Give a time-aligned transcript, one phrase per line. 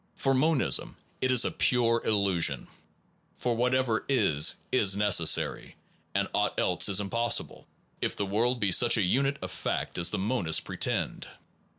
[0.15, 2.67] For monism, it is a pure illusion;
[3.37, 5.75] for whatever is is necessary,
[6.15, 7.67] and aught else is impossible,
[8.01, 11.27] if the world be such a unit of fact as monists pretend.